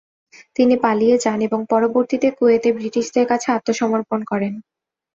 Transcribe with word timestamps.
তিনি 0.55 0.75
পালিয়ে 0.83 1.15
যান 1.17 1.39
এবং 1.47 1.59
পরবর্তীতে 1.71 2.27
কুয়েতে 2.37 2.69
ব্রিটিশদের 2.77 3.25
কাছে 3.31 3.47
আত্মসমর্পণ 3.51 4.19
করেন। 4.31 4.53